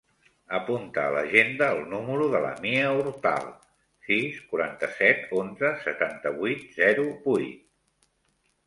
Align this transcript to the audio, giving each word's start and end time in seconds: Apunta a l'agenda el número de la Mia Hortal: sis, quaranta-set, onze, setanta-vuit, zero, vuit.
Apunta 0.59 1.01
a 1.01 1.11
l'agenda 1.15 1.67
el 1.73 1.81
número 1.91 2.29
de 2.35 2.41
la 2.45 2.53
Mia 2.63 2.87
Hortal: 3.03 3.53
sis, 4.09 4.41
quaranta-set, 4.55 5.23
onze, 5.45 5.73
setanta-vuit, 5.87 6.67
zero, 6.83 7.09
vuit. 7.29 7.71